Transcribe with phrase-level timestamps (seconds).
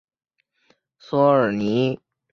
[0.97, 1.99] 索尔尼。